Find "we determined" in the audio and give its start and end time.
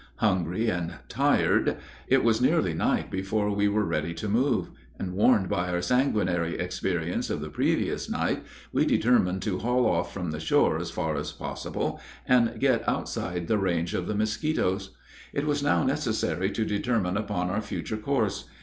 8.73-9.43